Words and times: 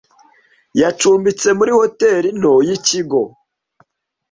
Yacumbitse 0.81 1.47
muri 1.57 1.71
hoteri 1.79 2.29
nto 2.39 2.53
yikigo. 2.67 3.21